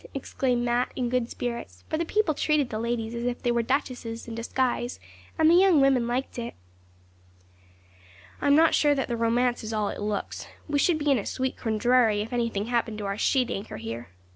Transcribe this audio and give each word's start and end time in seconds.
exclaimed 0.15 0.63
Mat, 0.65 0.91
in 0.95 1.09
good 1.09 1.29
spirits, 1.29 1.83
for 1.87 1.95
the 1.95 2.05
people 2.05 2.33
treated 2.33 2.71
the 2.71 2.79
ladies 2.79 3.13
as 3.13 3.23
if 3.23 3.39
they 3.43 3.51
were 3.51 3.61
duchesses 3.61 4.27
in 4.27 4.33
disguise, 4.33 4.99
and 5.37 5.47
the 5.47 5.53
young 5.53 5.79
women 5.79 6.07
liked 6.07 6.39
it. 6.39 6.55
'I'm 8.41 8.55
not 8.55 8.69
so 8.73 8.79
sure 8.79 8.95
that 8.95 9.07
the 9.07 9.15
romance 9.15 9.63
is 9.63 9.73
all 9.73 9.89
it 9.89 10.01
looks. 10.01 10.47
We 10.67 10.79
should 10.79 10.97
be 10.97 11.11
in 11.11 11.19
a 11.19 11.25
sweet 11.27 11.55
quandary 11.55 12.21
if 12.21 12.33
anything 12.33 12.65
happened 12.65 12.97
to 12.97 13.05
our 13.05 13.15
sheet 13.19 13.51
anchor 13.51 13.77
here. 13.77 14.09